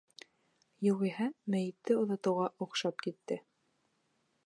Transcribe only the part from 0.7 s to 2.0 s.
Юғиһә мәйетте